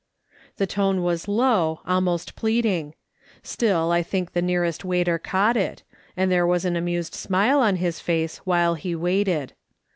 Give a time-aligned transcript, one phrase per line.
[0.57, 2.95] The tone was low, almost pleading;
[3.43, 5.83] still I think the nearest waiter caught it,
[6.17, 9.53] and there was an amused smile on his face while he waited.